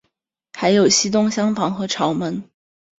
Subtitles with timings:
[0.55, 2.43] 还有东西厢房和朝门。